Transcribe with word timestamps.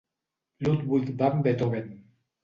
Ludwig 0.63 1.11
van 1.19 1.43
Beethoven. 1.43 1.85